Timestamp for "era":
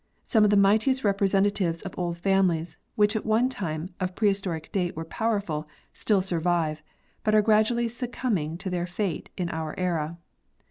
9.79-10.17